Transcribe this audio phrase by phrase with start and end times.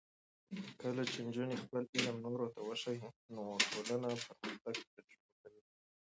[0.81, 5.61] کله چې نجونې خپل علم نورو ته وښيي، نو ټولنه پرمختګ تجربه کوي.